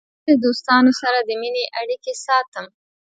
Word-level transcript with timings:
زه 0.25 0.31
د 0.37 0.39
دوستانو 0.43 0.91
سره 1.01 1.19
د 1.21 1.29
مینې 1.41 1.63
اړیکې 1.79 2.13
ساتم. 2.25 2.65